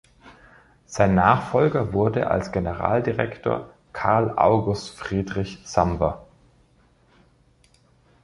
Sein 0.87 1.13
Nachfolger 1.13 1.93
wurde 1.93 2.25
als 2.31 2.51
Generaldirektor 2.51 3.69
Karl 3.93 4.35
August 4.35 4.97
Friedrich 4.97 5.59
Samwer. 5.63 6.25